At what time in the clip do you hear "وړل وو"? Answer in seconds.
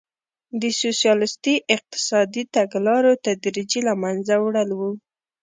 4.43-4.91